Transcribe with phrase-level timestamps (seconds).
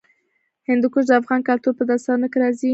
[0.67, 2.69] هندوکش د افغان کلتور په داستانونو کې راځي.